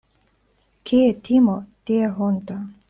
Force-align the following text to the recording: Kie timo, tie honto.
Kie 0.89 1.11
timo, 1.29 1.59
tie 1.89 2.13
honto. 2.19 2.63